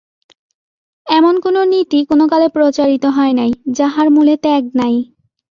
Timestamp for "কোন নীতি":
1.39-1.99